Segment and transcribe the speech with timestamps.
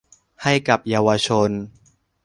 [0.43, 1.51] ให้กับเยาวชน